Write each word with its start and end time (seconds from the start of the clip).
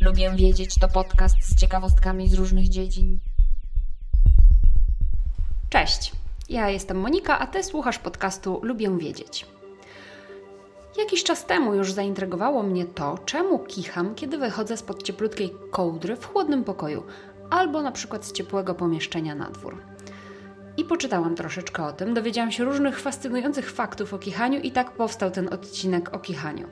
Lubię 0.00 0.30
wiedzieć 0.36 0.74
to 0.74 0.88
podcast 0.88 1.36
z 1.42 1.60
ciekawostkami 1.60 2.28
z 2.28 2.34
różnych 2.34 2.68
dziedzin. 2.68 3.18
Cześć, 5.70 6.12
ja 6.48 6.70
jestem 6.70 7.00
Monika, 7.00 7.38
a 7.38 7.46
ty 7.46 7.64
słuchasz 7.64 7.98
podcastu 7.98 8.60
Lubię 8.62 8.98
wiedzieć. 8.98 9.46
Jakiś 10.98 11.24
czas 11.24 11.46
temu 11.46 11.74
już 11.74 11.92
zaintrygowało 11.92 12.62
mnie 12.62 12.84
to, 12.84 13.18
czemu 13.26 13.58
kicham, 13.58 14.14
kiedy 14.14 14.38
wychodzę 14.38 14.76
spod 14.76 15.02
cieplutkiej 15.02 15.54
kołdry 15.70 16.16
w 16.16 16.26
chłodnym 16.26 16.64
pokoju 16.64 17.02
albo 17.50 17.82
na 17.82 17.92
przykład 17.92 18.24
z 18.24 18.32
ciepłego 18.32 18.74
pomieszczenia 18.74 19.34
na 19.34 19.50
dwór. 19.50 19.76
I 20.76 20.84
poczytałam 20.84 21.34
troszeczkę 21.34 21.84
o 21.84 21.92
tym, 21.92 22.14
dowiedziałam 22.14 22.52
się 22.52 22.64
różnych 22.64 23.00
fascynujących 23.00 23.70
faktów 23.70 24.14
o 24.14 24.18
kichaniu 24.18 24.60
i 24.60 24.70
tak 24.70 24.90
powstał 24.90 25.30
ten 25.30 25.54
odcinek 25.54 26.14
o 26.14 26.18
kichaniu. 26.18 26.68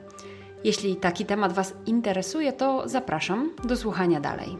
Jeśli 0.63 0.95
taki 0.95 1.25
temat 1.25 1.53
Was 1.53 1.73
interesuje, 1.85 2.53
to 2.53 2.89
zapraszam 2.89 3.51
do 3.63 3.77
słuchania 3.77 4.19
dalej. 4.19 4.57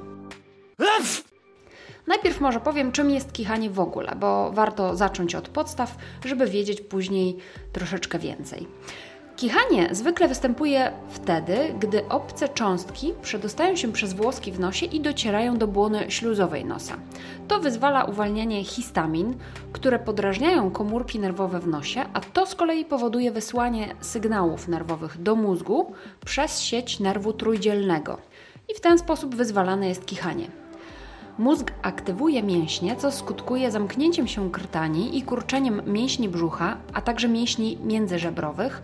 Najpierw 2.07 2.41
może 2.41 2.59
powiem, 2.59 2.91
czym 2.91 3.11
jest 3.11 3.33
kichanie 3.33 3.69
w 3.69 3.79
ogóle, 3.79 4.15
bo 4.19 4.51
warto 4.51 4.95
zacząć 4.95 5.35
od 5.35 5.49
podstaw, 5.49 5.95
żeby 6.25 6.47
wiedzieć 6.47 6.81
później 6.81 7.37
troszeczkę 7.73 8.19
więcej. 8.19 8.67
Kichanie 9.41 9.89
zwykle 9.91 10.27
występuje 10.27 10.91
wtedy, 11.09 11.57
gdy 11.79 12.07
obce 12.09 12.49
cząstki 12.49 13.13
przedostają 13.21 13.75
się 13.75 13.91
przez 13.91 14.13
włoski 14.13 14.51
w 14.51 14.59
nosie 14.59 14.85
i 14.85 14.99
docierają 14.99 15.57
do 15.57 15.67
błony 15.67 16.11
śluzowej 16.11 16.65
nosa. 16.65 16.97
To 17.47 17.59
wyzwala 17.59 18.03
uwalnianie 18.03 18.63
histamin, 18.63 19.33
które 19.73 19.99
podrażniają 19.99 20.71
komórki 20.71 21.19
nerwowe 21.19 21.59
w 21.59 21.67
nosie, 21.67 22.05
a 22.13 22.19
to 22.19 22.45
z 22.45 22.55
kolei 22.55 22.85
powoduje 22.85 23.31
wysłanie 23.31 23.95
sygnałów 24.01 24.67
nerwowych 24.67 25.21
do 25.21 25.35
mózgu 25.35 25.93
przez 26.25 26.61
sieć 26.61 26.99
nerwu 26.99 27.33
trójdzielnego. 27.33 28.17
I 28.69 28.75
w 28.75 28.81
ten 28.81 28.97
sposób 28.99 29.35
wyzwalane 29.35 29.87
jest 29.87 30.05
kichanie. 30.05 30.47
Mózg 31.37 31.71
aktywuje 31.81 32.43
mięśnie, 32.43 32.95
co 32.95 33.11
skutkuje 33.11 33.71
zamknięciem 33.71 34.27
się 34.27 34.51
krtani 34.51 35.17
i 35.17 35.21
kurczeniem 35.21 35.81
mięśni 35.85 36.29
brzucha, 36.29 36.77
a 36.93 37.01
także 37.01 37.27
mięśni 37.27 37.77
międzyżebrowych 37.83 38.81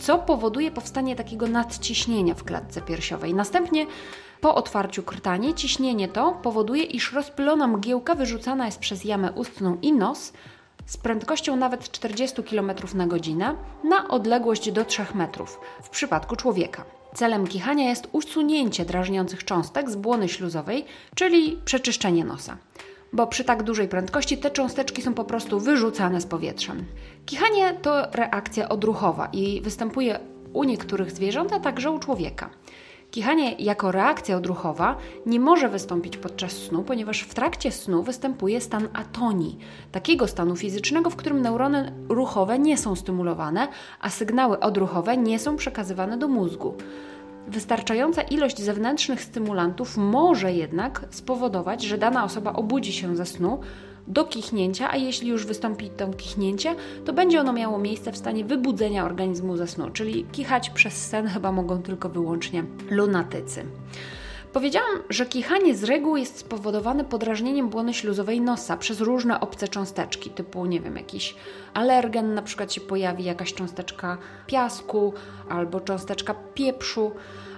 co 0.00 0.18
powoduje 0.18 0.70
powstanie 0.70 1.16
takiego 1.16 1.46
nadciśnienia 1.46 2.34
w 2.34 2.44
klatce 2.44 2.82
piersiowej. 2.82 3.34
Następnie 3.34 3.86
po 4.40 4.54
otwarciu 4.54 5.02
krtani 5.02 5.54
ciśnienie 5.54 6.08
to 6.08 6.32
powoduje, 6.32 6.82
iż 6.82 7.12
rozpylona 7.12 7.66
mgiełka 7.66 8.14
wyrzucana 8.14 8.66
jest 8.66 8.78
przez 8.78 9.04
jamę 9.04 9.32
ustną 9.32 9.78
i 9.82 9.92
nos 9.92 10.32
z 10.86 10.96
prędkością 10.96 11.56
nawet 11.56 11.90
40 11.90 12.42
km 12.42 12.72
na 12.94 13.06
godzinę 13.06 13.54
na 13.84 14.08
odległość 14.08 14.72
do 14.72 14.84
3 14.84 15.06
metrów 15.14 15.60
w 15.82 15.88
przypadku 15.88 16.36
człowieka. 16.36 16.84
Celem 17.14 17.46
kichania 17.46 17.88
jest 17.88 18.08
usunięcie 18.12 18.84
drażniących 18.84 19.44
cząstek 19.44 19.90
z 19.90 19.96
błony 19.96 20.28
śluzowej, 20.28 20.84
czyli 21.14 21.58
przeczyszczenie 21.64 22.24
nosa 22.24 22.56
bo 23.12 23.26
przy 23.26 23.44
tak 23.44 23.62
dużej 23.62 23.88
prędkości 23.88 24.38
te 24.38 24.50
cząsteczki 24.50 25.02
są 25.02 25.14
po 25.14 25.24
prostu 25.24 25.60
wyrzucane 25.60 26.20
z 26.20 26.26
powietrzem. 26.26 26.84
Kichanie 27.26 27.74
to 27.82 28.10
reakcja 28.12 28.68
odruchowa 28.68 29.28
i 29.32 29.60
występuje 29.60 30.20
u 30.52 30.64
niektórych 30.64 31.10
zwierząt, 31.10 31.52
a 31.52 31.60
także 31.60 31.90
u 31.90 31.98
człowieka. 31.98 32.50
Kichanie 33.10 33.52
jako 33.52 33.92
reakcja 33.92 34.36
odruchowa 34.36 34.96
nie 35.26 35.40
może 35.40 35.68
wystąpić 35.68 36.16
podczas 36.16 36.52
snu, 36.52 36.82
ponieważ 36.82 37.20
w 37.20 37.34
trakcie 37.34 37.72
snu 37.72 38.02
występuje 38.02 38.60
stan 38.60 38.88
atonii, 38.92 39.58
takiego 39.92 40.28
stanu 40.28 40.56
fizycznego, 40.56 41.10
w 41.10 41.16
którym 41.16 41.42
neurony 41.42 41.92
ruchowe 42.08 42.58
nie 42.58 42.78
są 42.78 42.96
stymulowane, 42.96 43.68
a 44.00 44.10
sygnały 44.10 44.60
odruchowe 44.60 45.16
nie 45.16 45.38
są 45.38 45.56
przekazywane 45.56 46.18
do 46.18 46.28
mózgu. 46.28 46.74
Wystarczająca 47.48 48.22
ilość 48.22 48.58
zewnętrznych 48.58 49.22
stymulantów 49.22 49.96
może 49.96 50.52
jednak 50.52 51.04
spowodować, 51.10 51.82
że 51.82 51.98
dana 51.98 52.24
osoba 52.24 52.52
obudzi 52.52 52.92
się 52.92 53.16
ze 53.16 53.26
snu 53.26 53.60
do 54.06 54.24
kichnięcia, 54.24 54.90
a 54.90 54.96
jeśli 54.96 55.28
już 55.28 55.46
wystąpi 55.46 55.90
to 55.90 56.08
kichnięcie, 56.08 56.74
to 57.04 57.12
będzie 57.12 57.40
ono 57.40 57.52
miało 57.52 57.78
miejsce 57.78 58.12
w 58.12 58.16
stanie 58.16 58.44
wybudzenia 58.44 59.04
organizmu 59.04 59.56
ze 59.56 59.66
snu, 59.66 59.90
czyli 59.90 60.24
kichać 60.32 60.70
przez 60.70 61.06
sen 61.06 61.26
chyba 61.26 61.52
mogą 61.52 61.82
tylko 61.82 62.08
wyłącznie 62.08 62.64
lunatycy. 62.90 63.64
Powiedziałam, 64.52 65.02
że 65.10 65.26
kichanie 65.26 65.76
z 65.76 65.84
reguły 65.84 66.20
jest 66.20 66.38
spowodowane 66.38 67.04
podrażnieniem 67.04 67.68
błony 67.68 67.94
śluzowej 67.94 68.40
nosa 68.40 68.76
przez 68.76 69.00
różne 69.00 69.40
obce 69.40 69.68
cząsteczki, 69.68 70.30
typu, 70.30 70.66
nie 70.66 70.80
wiem, 70.80 70.96
jakiś 70.96 71.34
alergen, 71.74 72.34
na 72.34 72.42
przykład 72.42 72.72
się 72.72 72.80
pojawi 72.80 73.24
jakaś 73.24 73.54
cząsteczka 73.54 74.18
piasku 74.46 75.12
albo 75.48 75.80
cząsteczka 75.80 76.34
pieprzu, 76.54 77.12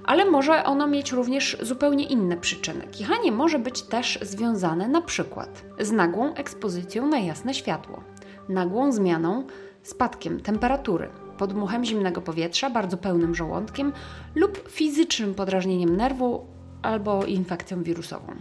ale 0.05 0.25
może 0.25 0.65
ono 0.65 0.87
mieć 0.87 1.13
również 1.13 1.57
zupełnie 1.63 2.05
inne 2.05 2.37
przyczyny. 2.37 2.87
Kichanie 2.93 3.33
może 3.33 3.59
być 3.59 3.83
też 3.83 4.19
związane 4.23 4.89
na 4.89 5.03
przykład 5.03 5.65
z 5.81 5.93
nagłą 5.93 6.35
ekspozycją 6.35 7.07
na 7.07 7.19
jasne 7.19 7.55
światło, 7.55 8.05
nagłą 8.49 8.93
zmianą, 8.93 9.47
spadkiem 9.83 10.41
temperatury, 10.41 11.09
podmuchem 11.39 11.85
zimnego 11.85 12.21
powietrza, 12.21 12.71
bardzo 12.71 12.97
pełnym 12.97 13.35
żołądkiem 13.35 13.93
lub 14.35 14.69
fizycznym 14.69 15.35
podrażnieniem 15.35 15.97
nerwu 15.97 16.60
albo 16.83 17.25
infekcją 17.25 17.83
wirusową. 17.83 18.35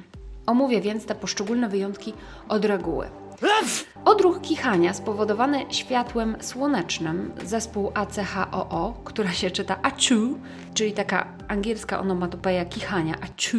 Omówię 0.45 0.81
więc 0.81 1.05
te 1.05 1.15
poszczególne 1.15 1.69
wyjątki 1.69 2.13
od 2.49 2.65
reguły. 2.65 3.07
Odruch 4.05 4.41
kichania 4.41 4.93
spowodowany 4.93 5.65
światłem 5.69 6.35
słonecznym, 6.41 7.31
zespół 7.45 7.91
ACHOO, 7.93 9.01
która 9.03 9.31
się 9.31 9.51
czyta 9.51 9.81
achu, 9.81 10.39
czyli 10.73 10.91
taka 10.91 11.27
angielska 11.47 11.99
onomatopeja 11.99 12.65
kichania 12.65 13.15
achu. 13.15 13.57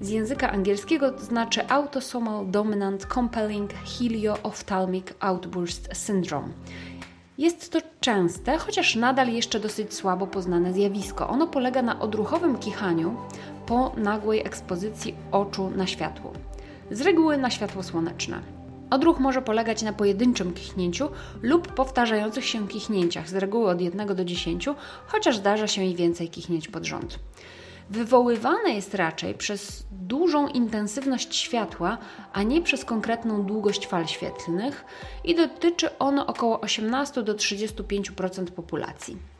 Z 0.00 0.08
języka 0.08 0.50
angielskiego 0.50 1.10
to 1.10 1.24
znaczy 1.24 1.68
Autosomal 1.68 2.50
Dominant 2.50 3.06
Compelling 3.06 3.70
Helio-Ophthalmic 3.72 5.14
Outburst 5.20 5.88
Syndrome. 5.92 6.48
Jest 7.38 7.72
to 7.72 7.78
częste, 8.00 8.58
chociaż 8.58 8.96
nadal 8.96 9.32
jeszcze 9.32 9.60
dosyć 9.60 9.94
słabo 9.94 10.26
poznane 10.26 10.72
zjawisko. 10.72 11.28
Ono 11.28 11.46
polega 11.46 11.82
na 11.82 12.00
odruchowym 12.00 12.58
kichaniu 12.58 13.16
po 13.66 13.92
nagłej 13.96 14.40
ekspozycji 14.40 15.14
oczu 15.32 15.70
na 15.70 15.86
światło. 15.86 16.32
Z 16.90 17.00
reguły 17.00 17.36
na 17.36 17.50
światło 17.50 17.82
słoneczne. 17.82 18.40
Odruch 18.90 19.20
może 19.20 19.42
polegać 19.42 19.82
na 19.82 19.92
pojedynczym 19.92 20.54
kichnięciu 20.54 21.08
lub 21.42 21.74
powtarzających 21.74 22.44
się 22.44 22.68
kichnięciach, 22.68 23.28
z 23.28 23.34
reguły 23.34 23.70
od 23.70 23.80
1 23.80 24.16
do 24.16 24.24
10, 24.24 24.68
chociaż 25.06 25.36
zdarza 25.36 25.66
się 25.66 25.84
i 25.84 25.94
więcej 25.94 26.28
kichnięć 26.28 26.68
pod 26.68 26.84
rząd 26.84 27.18
wywoływane 27.90 28.70
jest 28.70 28.94
raczej 28.94 29.34
przez 29.34 29.86
dużą 29.92 30.48
intensywność 30.48 31.36
światła, 31.36 31.98
a 32.32 32.42
nie 32.42 32.62
przez 32.62 32.84
konkretną 32.84 33.42
długość 33.42 33.86
fal 33.86 34.06
świetlnych 34.06 34.84
i 35.24 35.34
dotyczy 35.34 35.98
ono 35.98 36.26
około 36.26 36.60
18 36.60 37.22
do 37.22 37.34
35% 37.34 38.46
populacji. 38.46 39.37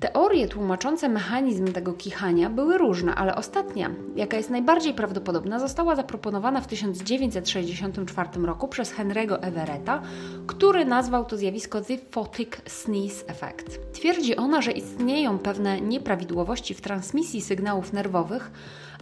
Teorie 0.00 0.48
tłumaczące 0.48 1.08
mechanizm 1.08 1.72
tego 1.72 1.92
kichania 1.92 2.50
były 2.50 2.78
różne, 2.78 3.14
ale 3.14 3.34
ostatnia, 3.34 3.90
jaka 4.16 4.36
jest 4.36 4.50
najbardziej 4.50 4.94
prawdopodobna, 4.94 5.58
została 5.58 5.96
zaproponowana 5.96 6.60
w 6.60 6.66
1964 6.66 8.28
roku 8.42 8.68
przez 8.68 8.94
Henry'ego 8.94 9.38
Everetta, 9.40 10.02
który 10.46 10.84
nazwał 10.84 11.24
to 11.24 11.36
zjawisko 11.36 11.80
The 11.80 11.98
Photic 11.98 12.50
Sneeze 12.66 13.26
Effect. 13.26 13.92
Twierdzi 13.92 14.36
ona, 14.36 14.62
że 14.62 14.72
istnieją 14.72 15.38
pewne 15.38 15.80
nieprawidłowości 15.80 16.74
w 16.74 16.80
transmisji 16.80 17.40
sygnałów 17.40 17.92
nerwowych, 17.92 18.50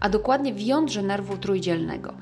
a 0.01 0.09
dokładnie 0.09 0.55
w 0.55 0.61
jądrze 0.61 1.03
nerwu 1.03 1.37
trójdzielnego. 1.37 2.15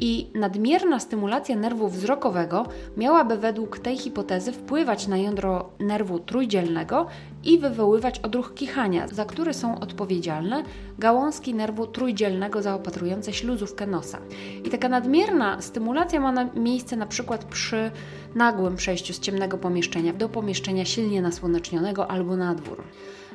I 0.00 0.30
nadmierna 0.34 1.00
stymulacja 1.00 1.56
nerwu 1.56 1.88
wzrokowego 1.88 2.66
miałaby 2.96 3.36
według 3.36 3.78
tej 3.78 3.98
hipotezy 3.98 4.52
wpływać 4.52 5.06
na 5.06 5.16
jądro 5.16 5.70
nerwu 5.78 6.18
trójdzielnego 6.18 7.06
i 7.44 7.58
wywoływać 7.58 8.18
odruch 8.18 8.54
kichania, 8.54 9.08
za 9.08 9.24
który 9.24 9.54
są 9.54 9.80
odpowiedzialne 9.80 10.62
gałązki 10.98 11.54
nerwu 11.54 11.86
trójdzielnego 11.86 12.62
zaopatrujące 12.62 13.32
śluzówkę 13.32 13.86
nosa. 13.86 14.18
I 14.64 14.70
taka 14.70 14.88
nadmierna 14.88 15.62
stymulacja 15.62 16.20
ma 16.20 16.32
na 16.32 16.44
miejsce 16.44 16.96
na 16.96 17.06
przykład 17.06 17.44
przy 17.44 17.90
nagłym 18.34 18.76
przejściu 18.76 19.12
z 19.12 19.20
ciemnego 19.20 19.58
pomieszczenia 19.58 20.12
do 20.12 20.28
pomieszczenia 20.28 20.84
silnie 20.84 21.22
nasłonecznionego 21.22 22.10
albo 22.10 22.36
na 22.36 22.54
dwór. 22.54 22.84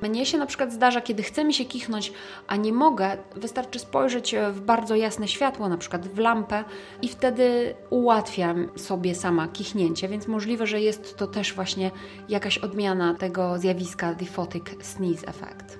Mnie 0.03 0.25
się 0.25 0.37
na 0.37 0.45
przykład 0.45 0.73
zdarza, 0.73 1.01
kiedy 1.01 1.23
chce 1.23 1.43
mi 1.43 1.53
się 1.53 1.65
kichnąć, 1.65 2.13
a 2.47 2.55
nie 2.55 2.73
mogę, 2.73 3.17
wystarczy 3.35 3.79
spojrzeć 3.79 4.35
w 4.51 4.61
bardzo 4.61 4.95
jasne 4.95 5.27
światło, 5.27 5.69
na 5.69 5.77
przykład 5.77 6.07
w 6.07 6.17
lampę 6.17 6.63
i 7.01 7.07
wtedy 7.07 7.75
ułatwiam 7.89 8.69
sobie 8.75 9.15
sama 9.15 9.47
kichnięcie, 9.47 10.07
więc 10.07 10.27
możliwe, 10.27 10.67
że 10.67 10.81
jest 10.81 11.17
to 11.17 11.27
też 11.27 11.53
właśnie 11.53 11.91
jakaś 12.29 12.57
odmiana 12.57 13.13
tego 13.13 13.59
zjawiska 13.59 14.15
the 14.15 14.25
photic 14.25 14.65
sneeze 14.81 15.27
effect. 15.27 15.79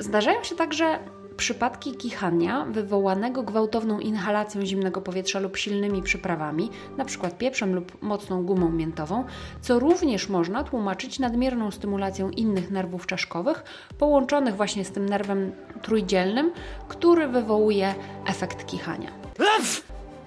Zdarzają 0.00 0.44
się 0.44 0.56
także 0.56 0.98
przypadki 1.38 1.92
kichania 1.92 2.64
wywołanego 2.64 3.42
gwałtowną 3.42 4.00
inhalacją 4.00 4.66
zimnego 4.66 5.00
powietrza 5.00 5.40
lub 5.40 5.56
silnymi 5.56 6.02
przyprawami, 6.02 6.70
np. 6.94 7.30
pieprzem 7.38 7.74
lub 7.74 8.02
mocną 8.02 8.42
gumą 8.42 8.70
miętową, 8.70 9.24
co 9.60 9.78
również 9.78 10.28
można 10.28 10.64
tłumaczyć 10.64 11.18
nadmierną 11.18 11.70
stymulacją 11.70 12.30
innych 12.30 12.70
nerwów 12.70 13.06
czaszkowych, 13.06 13.64
połączonych 13.98 14.56
właśnie 14.56 14.84
z 14.84 14.90
tym 14.90 15.08
nerwem 15.08 15.52
trójdzielnym, 15.82 16.52
który 16.88 17.28
wywołuje 17.28 17.94
efekt 18.26 18.66
kichania. 18.66 19.10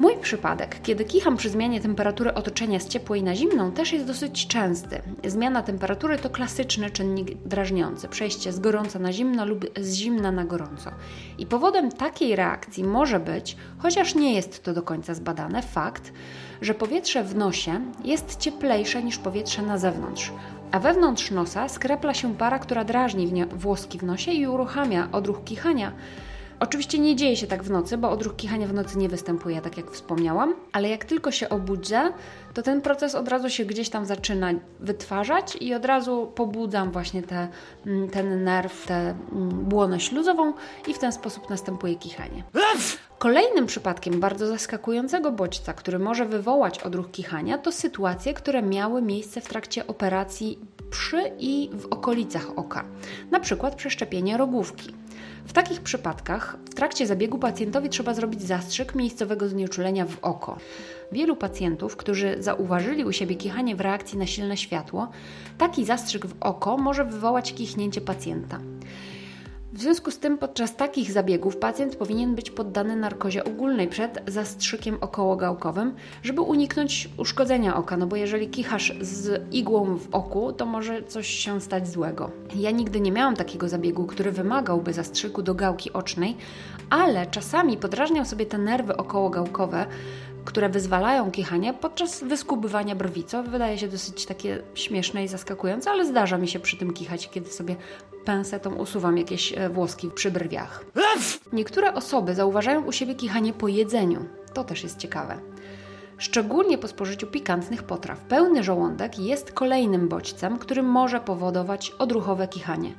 Mój 0.01 0.17
przypadek, 0.17 0.81
kiedy 0.83 1.05
kicham 1.05 1.37
przy 1.37 1.49
zmianie 1.49 1.81
temperatury 1.81 2.33
otoczenia 2.33 2.79
z 2.79 2.87
ciepłej 2.87 3.23
na 3.23 3.35
zimną, 3.35 3.71
też 3.71 3.93
jest 3.93 4.05
dosyć 4.05 4.47
częsty. 4.47 5.01
Zmiana 5.25 5.63
temperatury 5.63 6.17
to 6.17 6.29
klasyczny 6.29 6.89
czynnik 6.89 7.37
drażniący, 7.45 8.07
przejście 8.07 8.51
z 8.51 8.59
gorąca 8.59 8.99
na 8.99 9.13
zimno 9.13 9.45
lub 9.45 9.65
z 9.79 9.93
zimna 9.93 10.31
na 10.31 10.45
gorąco. 10.45 10.91
I 11.37 11.45
powodem 11.45 11.91
takiej 11.91 12.35
reakcji 12.35 12.83
może 12.83 13.19
być, 13.19 13.57
chociaż 13.77 14.15
nie 14.15 14.33
jest 14.33 14.63
to 14.63 14.73
do 14.73 14.81
końca 14.81 15.13
zbadane, 15.13 15.61
fakt, 15.61 16.13
że 16.61 16.73
powietrze 16.73 17.23
w 17.23 17.35
nosie 17.35 17.81
jest 18.03 18.39
cieplejsze 18.39 19.03
niż 19.03 19.17
powietrze 19.17 19.61
na 19.61 19.77
zewnątrz, 19.77 20.31
a 20.71 20.79
wewnątrz 20.79 21.31
nosa 21.31 21.69
skrapla 21.69 22.13
się 22.13 22.35
para, 22.35 22.59
która 22.59 22.83
drażni 22.83 23.45
włoski 23.51 23.99
w 23.99 24.03
nosie 24.03 24.31
i 24.31 24.47
uruchamia 24.47 25.07
odruch 25.11 25.43
kichania 25.43 25.91
Oczywiście 26.61 26.99
nie 26.99 27.15
dzieje 27.15 27.37
się 27.37 27.47
tak 27.47 27.63
w 27.63 27.69
nocy, 27.69 27.97
bo 27.97 28.09
odruch 28.09 28.35
kichania 28.35 28.67
w 28.67 28.73
nocy 28.73 28.97
nie 28.97 29.09
występuje, 29.09 29.61
tak 29.61 29.77
jak 29.77 29.91
wspomniałam, 29.91 30.55
ale 30.71 30.89
jak 30.89 31.05
tylko 31.05 31.31
się 31.31 31.49
obudzę, 31.49 32.13
to 32.53 32.61
ten 32.61 32.81
proces 32.81 33.15
od 33.15 33.27
razu 33.27 33.49
się 33.49 33.65
gdzieś 33.65 33.89
tam 33.89 34.05
zaczyna 34.05 34.51
wytwarzać 34.79 35.57
i 35.61 35.73
od 35.73 35.85
razu 35.85 36.31
pobudzam 36.35 36.91
właśnie 36.91 37.23
te, 37.23 37.47
mm, 37.85 38.09
ten 38.09 38.43
nerw, 38.43 38.85
tę 38.85 38.95
mm, 38.95 39.49
błonę 39.49 39.99
śluzową 39.99 40.53
i 40.87 40.93
w 40.93 40.99
ten 40.99 41.11
sposób 41.11 41.49
następuje 41.49 41.95
kichanie. 41.95 42.43
Kolejnym 43.21 43.65
przypadkiem 43.65 44.19
bardzo 44.19 44.47
zaskakującego 44.47 45.31
bodźca, 45.31 45.73
który 45.73 45.99
może 45.99 46.25
wywołać 46.25 46.79
odruch 46.79 47.11
kichania, 47.11 47.57
to 47.57 47.71
sytuacje, 47.71 48.33
które 48.33 48.61
miały 48.61 49.01
miejsce 49.01 49.41
w 49.41 49.47
trakcie 49.47 49.87
operacji 49.87 50.59
przy 50.89 51.31
i 51.39 51.69
w 51.73 51.85
okolicach 51.85 52.47
oka, 52.55 52.85
na 53.31 53.39
przykład 53.39 53.75
przeszczepienie 53.75 54.37
rogówki. 54.37 54.93
W 55.45 55.53
takich 55.53 55.81
przypadkach 55.81 56.57
w 56.71 56.75
trakcie 56.75 57.07
zabiegu 57.07 57.37
pacjentowi 57.37 57.89
trzeba 57.89 58.13
zrobić 58.13 58.41
zastrzyk 58.41 58.95
miejscowego 58.95 59.47
znieczulenia 59.47 60.05
w 60.05 60.17
oko. 60.21 60.57
Wielu 61.11 61.35
pacjentów, 61.35 61.95
którzy 61.95 62.35
zauważyli 62.39 63.05
u 63.05 63.11
siebie 63.11 63.35
kichanie 63.35 63.75
w 63.75 63.81
reakcji 63.81 64.19
na 64.19 64.27
silne 64.27 64.57
światło, 64.57 65.11
taki 65.57 65.85
zastrzyk 65.85 66.25
w 66.25 66.35
oko 66.39 66.77
może 66.77 67.05
wywołać 67.05 67.53
kichnięcie 67.53 68.01
pacjenta. 68.01 68.59
W 69.73 69.81
związku 69.81 70.11
z 70.11 70.19
tym 70.19 70.37
podczas 70.37 70.75
takich 70.75 71.11
zabiegów 71.11 71.57
pacjent 71.57 71.95
powinien 71.95 72.35
być 72.35 72.51
poddany 72.51 72.95
narkozie 72.95 73.43
ogólnej 73.43 73.87
przed 73.87 74.23
zastrzykiem 74.27 74.97
okołogałkowym, 75.01 75.95
żeby 76.23 76.41
uniknąć 76.41 77.09
uszkodzenia 77.17 77.75
oka, 77.75 77.97
no 77.97 78.07
bo 78.07 78.15
jeżeli 78.15 78.49
kichasz 78.49 78.93
z 79.01 79.53
igłą 79.53 79.97
w 79.97 80.07
oku, 80.11 80.53
to 80.53 80.65
może 80.65 81.03
coś 81.03 81.27
się 81.27 81.61
stać 81.61 81.87
złego. 81.87 82.31
Ja 82.55 82.71
nigdy 82.71 83.01
nie 83.01 83.11
miałam 83.11 83.35
takiego 83.35 83.69
zabiegu, 83.69 84.05
który 84.05 84.31
wymagałby 84.31 84.93
zastrzyku 84.93 85.41
do 85.41 85.55
gałki 85.55 85.93
ocznej, 85.93 86.37
ale 86.89 87.25
czasami 87.25 87.77
podrażniał 87.77 88.25
sobie 88.25 88.45
te 88.45 88.57
nerwy 88.57 88.97
okołogałkowe, 88.97 89.85
które 90.45 90.69
wyzwalają 90.69 91.31
kichanie 91.31 91.73
podczas 91.73 92.23
wyskubywania 92.23 92.95
brwi, 92.95 93.23
co 93.23 93.43
wydaje 93.43 93.77
się 93.77 93.87
dosyć 93.87 94.25
takie 94.25 94.61
śmieszne 94.73 95.23
i 95.23 95.27
zaskakujące, 95.27 95.91
ale 95.91 96.05
zdarza 96.05 96.37
mi 96.37 96.47
się 96.47 96.59
przy 96.59 96.77
tym 96.77 96.93
kichać, 96.93 97.29
kiedy 97.29 97.49
sobie 97.49 97.75
pensetą 98.25 98.75
usuwam 98.75 99.17
jakieś 99.17 99.53
e, 99.57 99.69
włoski 99.69 100.09
przy 100.15 100.31
brwiach. 100.31 100.85
Niektóre 101.53 101.93
osoby 101.93 102.35
zauważają 102.35 102.85
u 102.85 102.91
siebie 102.91 103.15
kichanie 103.15 103.53
po 103.53 103.67
jedzeniu. 103.67 104.25
To 104.53 104.63
też 104.63 104.83
jest 104.83 104.97
ciekawe. 104.97 105.37
Szczególnie 106.21 106.77
po 106.77 106.87
spożyciu 106.87 107.27
pikantnych 107.27 107.83
potraw. 107.83 108.19
Pełny 108.19 108.63
żołądek 108.63 109.19
jest 109.19 109.51
kolejnym 109.51 110.07
bodźcem, 110.09 110.57
który 110.57 110.83
może 110.83 111.19
powodować 111.19 111.91
odruchowe 111.99 112.47
kichanie. 112.47 112.93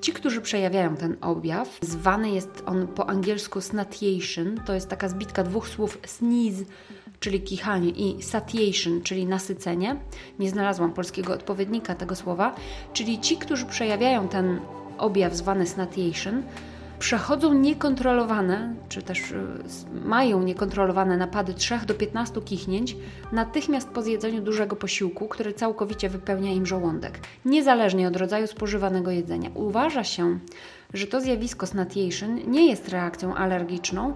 Ci, 0.00 0.12
którzy 0.12 0.40
przejawiają 0.40 0.96
ten 0.96 1.16
objaw, 1.20 1.78
zwany 1.80 2.30
jest 2.30 2.62
on 2.66 2.86
po 2.86 3.10
angielsku 3.10 3.60
snatiation, 3.60 4.60
to 4.66 4.74
jest 4.74 4.88
taka 4.88 5.08
zbitka 5.08 5.42
dwóch 5.42 5.68
słów 5.68 5.98
sneeze, 6.06 6.64
czyli 7.20 7.40
kichanie, 7.40 7.90
i 7.90 8.22
satiation, 8.22 9.02
czyli 9.02 9.26
nasycenie. 9.26 9.96
Nie 10.38 10.50
znalazłam 10.50 10.92
polskiego 10.92 11.34
odpowiednika 11.34 11.94
tego 11.94 12.16
słowa, 12.16 12.54
czyli 12.92 13.20
ci, 13.20 13.36
którzy 13.36 13.66
przejawiają 13.66 14.28
ten 14.28 14.60
objaw 14.98 15.34
zwany 15.34 15.66
snatiation, 15.66 16.42
przechodzą 16.98 17.54
niekontrolowane, 17.54 18.74
czy 18.88 19.02
też 19.02 19.30
y, 19.30 19.36
mają 20.04 20.42
niekontrolowane 20.42 21.16
napady 21.16 21.54
3 21.54 21.78
do 21.86 21.94
15 21.94 22.40
kichnięć 22.40 22.96
natychmiast 23.32 23.88
po 23.88 24.02
zjedzeniu 24.02 24.42
dużego 24.42 24.76
posiłku, 24.76 25.28
który 25.28 25.52
całkowicie 25.52 26.08
wypełnia 26.08 26.52
im 26.52 26.66
żołądek, 26.66 27.20
niezależnie 27.44 28.08
od 28.08 28.16
rodzaju 28.16 28.46
spożywanego 28.46 29.10
jedzenia. 29.10 29.50
Uważa 29.54 30.04
się, 30.04 30.38
że 30.94 31.06
to 31.06 31.20
zjawisko 31.20 31.66
snatiation 31.66 32.40
nie 32.46 32.66
jest 32.70 32.88
reakcją 32.88 33.34
alergiczną, 33.34 34.14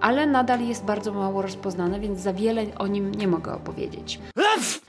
ale 0.00 0.26
nadal 0.26 0.60
jest 0.60 0.84
bardzo 0.84 1.12
mało 1.12 1.42
rozpoznane, 1.42 2.00
więc 2.00 2.20
za 2.20 2.32
wiele 2.32 2.66
o 2.78 2.86
nim 2.86 3.14
nie 3.14 3.28
mogę 3.28 3.52
opowiedzieć. 3.54 4.20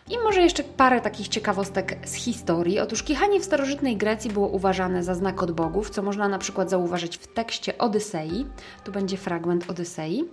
I 0.10 0.18
może 0.24 0.42
jeszcze 0.42 0.64
parę 0.64 1.02
takich 1.02 1.28
ciekawostek 1.28 1.98
z 2.08 2.14
historii. 2.14 2.80
Otóż 2.80 3.04
kichanie 3.04 3.40
w 3.40 3.46
starożytnej 3.46 3.98
Grecji 3.98 4.32
było 4.32 4.48
uważane 4.48 5.04
za 5.04 5.16
znak 5.16 5.44
od 5.44 5.52
bogów, 5.52 5.90
co 5.90 6.04
można 6.04 6.28
na 6.28 6.40
przykład 6.40 6.70
zauważyć 6.70 7.18
w 7.18 7.28
tekście 7.28 7.78
Odysei. 7.78 8.46
Tu 8.84 8.92
będzie 8.92 9.18
fragment 9.18 9.70
Odysei. 9.70 10.24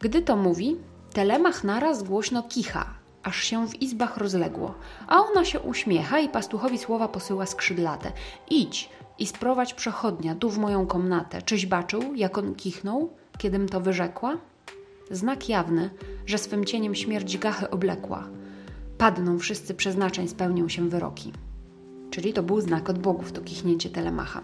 Gdy 0.00 0.22
to 0.22 0.36
mówi, 0.36 0.76
Telemach 1.12 1.64
naraz 1.64 2.02
głośno 2.02 2.42
kicha, 2.42 2.86
aż 3.22 3.42
się 3.42 3.68
w 3.68 3.82
izbach 3.82 4.16
rozległo, 4.16 4.74
a 5.06 5.16
ona 5.16 5.44
się 5.44 5.60
uśmiecha 5.60 6.20
i 6.20 6.28
pastuchowi 6.28 6.78
słowa 6.78 7.08
posyła 7.08 7.46
skrzydlate. 7.46 8.12
Idź 8.50 8.88
i 9.18 9.26
sprowadź 9.26 9.74
przechodnia 9.74 10.34
tu 10.34 10.50
w 10.50 10.58
moją 10.58 10.86
komnatę. 10.86 11.42
Czyś 11.42 11.66
baczył, 11.66 12.14
jak 12.14 12.38
on 12.38 12.54
kichnął, 12.54 13.10
kiedym 13.38 13.68
to 13.68 13.80
wyrzekła? 13.80 14.36
Znak 15.10 15.48
jawny, 15.48 15.90
że 16.26 16.38
swym 16.38 16.64
cieniem 16.64 16.94
śmierć 16.94 17.38
gachy 17.38 17.70
oblekła– 17.70 18.24
padną 19.02 19.38
wszyscy 19.38 19.74
przeznaczeń, 19.74 20.28
spełnią 20.28 20.68
się 20.68 20.88
wyroki. 20.88 21.32
Czyli 22.10 22.32
to 22.32 22.42
był 22.42 22.60
znak 22.60 22.90
od 22.90 22.98
bogów, 22.98 23.32
to 23.32 23.40
kichnięcie 23.40 23.90
telemacha. 23.90 24.42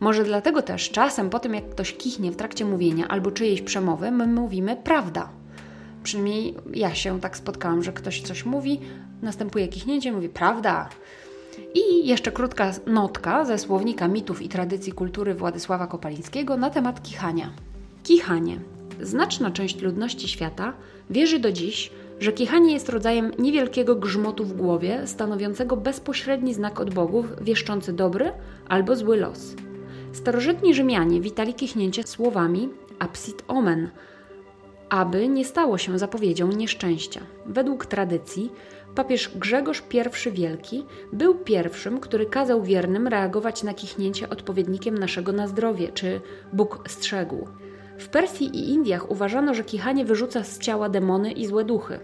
Może 0.00 0.24
dlatego 0.24 0.62
też 0.62 0.90
czasem 0.90 1.30
po 1.30 1.38
tym, 1.38 1.54
jak 1.54 1.68
ktoś 1.68 1.92
kichnie 1.96 2.32
w 2.32 2.36
trakcie 2.36 2.64
mówienia 2.64 3.08
albo 3.08 3.30
czyjejś 3.30 3.62
przemowy, 3.62 4.10
my 4.10 4.26
mówimy 4.26 4.76
prawda. 4.84 5.28
Przynajmniej 6.02 6.54
ja 6.74 6.94
się 6.94 7.20
tak 7.20 7.36
spotkałam, 7.36 7.82
że 7.82 7.92
ktoś 7.92 8.22
coś 8.22 8.44
mówi, 8.44 8.80
następuje 9.22 9.68
kichnięcie, 9.68 10.12
mówi 10.12 10.28
prawda. 10.28 10.88
I 11.74 12.06
jeszcze 12.06 12.32
krótka 12.32 12.72
notka 12.86 13.44
ze 13.44 13.58
słownika 13.58 14.08
mitów 14.08 14.42
i 14.42 14.48
tradycji 14.48 14.92
kultury 14.92 15.34
Władysława 15.34 15.86
Kopalińskiego 15.86 16.56
na 16.56 16.70
temat 16.70 17.02
kichania. 17.02 17.50
Kichanie. 18.02 18.58
Znaczna 19.00 19.50
część 19.50 19.80
ludności 19.80 20.28
świata 20.28 20.72
wierzy 21.10 21.38
do 21.38 21.52
dziś, 21.52 21.90
że 22.22 22.32
kichanie 22.32 22.72
jest 22.72 22.88
rodzajem 22.88 23.32
niewielkiego 23.38 23.96
grzmotu 23.96 24.44
w 24.44 24.52
głowie, 24.52 25.06
stanowiącego 25.06 25.76
bezpośredni 25.76 26.54
znak 26.54 26.80
od 26.80 26.94
bogów, 26.94 27.26
wieszczący 27.40 27.92
dobry 27.92 28.32
albo 28.68 28.96
zły 28.96 29.16
los. 29.16 29.54
Starożytni 30.12 30.74
Rzymianie 30.74 31.20
witali 31.20 31.54
kichnięcie 31.54 32.02
słowami 32.02 32.68
absit 32.98 33.44
omen, 33.48 33.90
aby 34.88 35.28
nie 35.28 35.44
stało 35.44 35.78
się 35.78 35.98
zapowiedzią 35.98 36.48
nieszczęścia. 36.48 37.20
Według 37.46 37.86
tradycji 37.86 38.52
papież 38.94 39.30
Grzegorz 39.36 39.82
I 40.26 40.30
Wielki 40.30 40.84
był 41.12 41.34
pierwszym, 41.34 42.00
który 42.00 42.26
kazał 42.26 42.62
wiernym 42.62 43.08
reagować 43.08 43.62
na 43.62 43.74
kichnięcie 43.74 44.28
odpowiednikiem 44.28 44.98
naszego 44.98 45.32
na 45.32 45.48
zdrowie, 45.48 45.88
czy 45.92 46.20
Bóg 46.52 46.84
strzegł. 46.88 47.48
W 48.02 48.08
Persji 48.08 48.46
i 48.46 48.70
Indiach 48.70 49.10
uważano, 49.10 49.54
że 49.54 49.64
kichanie 49.64 50.04
wyrzuca 50.04 50.44
z 50.44 50.58
ciała 50.58 50.88
demony 50.88 51.32
i 51.32 51.46
złe 51.46 51.64
duchy. 51.64 51.98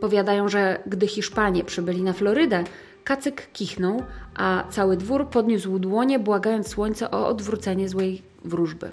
Powiadają, 0.00 0.48
że 0.48 0.82
gdy 0.86 1.06
Hiszpanie 1.06 1.64
przybyli 1.64 2.02
na 2.02 2.12
Florydę, 2.12 2.64
kacyk 3.04 3.52
kichnął, 3.52 4.02
a 4.34 4.64
cały 4.70 4.96
dwór 4.96 5.28
podniósł 5.28 5.78
dłonie, 5.78 6.18
błagając 6.18 6.68
słońce 6.68 7.10
o 7.10 7.28
odwrócenie 7.28 7.88
złej 7.88 8.22
wróżby. 8.44 8.90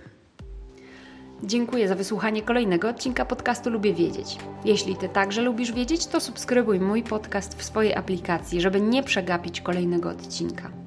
Dziękuję 1.43 1.87
za 1.87 1.95
wysłuchanie 1.95 2.41
kolejnego 2.41 2.89
odcinka 2.89 3.25
podcastu 3.25 3.69
Lubię 3.69 3.93
Wiedzieć. 3.93 4.37
Jeśli 4.65 4.95
Ty 4.95 5.09
także 5.09 5.41
lubisz 5.41 5.71
wiedzieć, 5.71 6.07
to 6.07 6.19
subskrybuj 6.19 6.79
mój 6.79 7.03
podcast 7.03 7.57
w 7.57 7.63
swojej 7.63 7.95
aplikacji, 7.95 8.61
żeby 8.61 8.81
nie 8.81 9.03
przegapić 9.03 9.61
kolejnego 9.61 10.09
odcinka. 10.09 10.84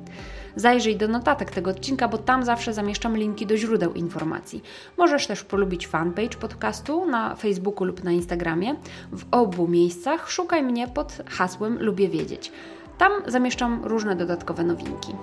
Zajrzyj 0.59 0.97
do 0.97 1.09
notatek 1.09 1.51
tego 1.51 1.71
odcinka, 1.71 2.09
bo 2.09 2.19
tam 2.19 2.45
zawsze 2.45 2.73
zamieszczam 2.73 3.17
linki 3.17 3.47
do 3.47 3.57
źródeł 3.57 3.95
informacji. 3.95 4.63
Możesz 4.97 5.27
też 5.27 5.45
polubić 5.45 5.87
fanpage 5.87 6.37
podcastu 6.41 7.07
na 7.07 7.35
Facebooku 7.35 7.85
lub 7.85 8.05
na 8.05 8.13
Instagramie. 8.13 8.77
W 9.13 9.25
obu 9.31 9.69
miejscach 9.69 10.31
szukaj 10.31 10.63
mnie 10.63 10.89
pod 10.89 11.19
hasłem 11.27 11.83
Lubię 11.83 12.09
Wiedzieć. 12.09 12.53
Tam 12.99 13.13
zamieszczam 13.27 13.85
różne 13.85 14.17
dodatkowe 14.17 14.65
nowinki. 14.65 15.15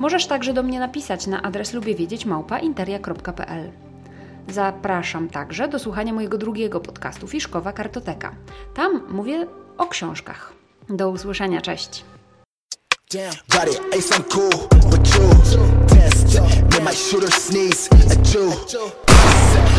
Możesz 0.00 0.26
także 0.26 0.52
do 0.52 0.62
mnie 0.62 0.80
napisać 0.80 1.26
na 1.26 1.42
adres 1.42 1.74
lubiewiedzieć 1.74 2.26
małpainteria.pl. 2.26 3.70
Zapraszam 4.48 5.28
także 5.28 5.68
do 5.68 5.78
słuchania 5.78 6.12
mojego 6.12 6.38
drugiego 6.38 6.80
podcastu 6.80 7.26
Fiszkowa 7.26 7.72
Kartoteka. 7.72 8.34
Tam 8.74 9.00
mówię 9.08 9.46
o 9.78 9.86
książkach. 9.86 10.52
Do 10.88 11.10
usłyszenia, 11.10 11.60
cześć! 11.60 12.04
Damn, 13.10 13.32
got 13.48 13.68
it, 13.68 13.80
ace, 13.94 14.12
I'm 14.12 14.22
cool, 14.24 14.68
but 14.68 15.00
you 15.14 15.86
test. 15.86 16.38
Made 16.70 16.82
my 16.82 16.92
shooter 16.92 17.30
sneeze, 17.30 17.88
a 17.90 18.22
Jew. 18.22 19.77